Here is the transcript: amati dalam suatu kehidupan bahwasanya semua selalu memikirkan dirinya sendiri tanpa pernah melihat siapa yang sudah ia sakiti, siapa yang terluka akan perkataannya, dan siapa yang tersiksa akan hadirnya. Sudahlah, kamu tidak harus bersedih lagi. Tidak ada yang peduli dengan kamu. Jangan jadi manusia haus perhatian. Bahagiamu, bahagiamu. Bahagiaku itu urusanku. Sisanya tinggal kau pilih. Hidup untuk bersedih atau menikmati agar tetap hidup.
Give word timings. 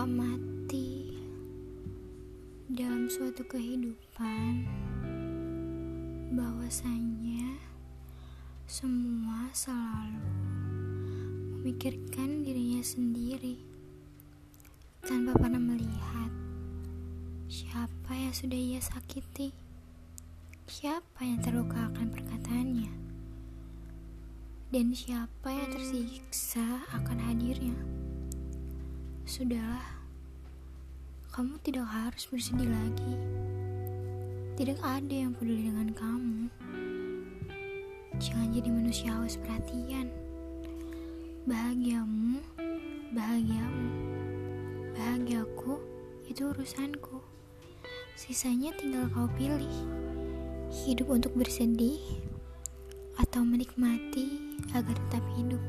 amati 0.00 1.12
dalam 2.70 3.10
suatu 3.10 3.42
kehidupan 3.44 4.64
bahwasanya 6.32 7.58
semua 8.64 9.50
selalu 9.50 10.24
memikirkan 11.60 12.46
dirinya 12.46 12.80
sendiri 12.80 13.60
tanpa 15.04 15.36
pernah 15.36 15.60
melihat 15.60 16.32
siapa 17.50 18.16
yang 18.16 18.32
sudah 18.32 18.56
ia 18.56 18.80
sakiti, 18.80 19.50
siapa 20.70 21.26
yang 21.26 21.42
terluka 21.42 21.90
akan 21.90 22.08
perkataannya, 22.08 22.92
dan 24.72 24.94
siapa 24.94 25.48
yang 25.50 25.68
tersiksa 25.74 26.88
akan 26.94 27.18
hadirnya. 27.20 27.99
Sudahlah, 29.30 29.86
kamu 31.30 31.54
tidak 31.62 31.86
harus 31.86 32.26
bersedih 32.26 32.66
lagi. 32.66 33.14
Tidak 34.58 34.74
ada 34.82 35.14
yang 35.14 35.30
peduli 35.38 35.70
dengan 35.70 35.94
kamu. 35.94 36.50
Jangan 38.18 38.50
jadi 38.50 38.74
manusia 38.74 39.14
haus 39.14 39.38
perhatian. 39.38 40.10
Bahagiamu, 41.46 42.42
bahagiamu. 43.14 43.90
Bahagiaku 44.98 45.78
itu 46.26 46.50
urusanku. 46.50 47.22
Sisanya 48.18 48.74
tinggal 48.82 49.06
kau 49.14 49.30
pilih. 49.38 49.78
Hidup 50.74 51.06
untuk 51.06 51.38
bersedih 51.38 52.02
atau 53.14 53.46
menikmati 53.46 54.58
agar 54.74 54.98
tetap 55.06 55.22
hidup. 55.38 55.62